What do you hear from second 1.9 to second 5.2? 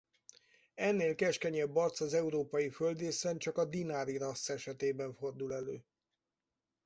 az európai földrészen csak a dinári rassz esetében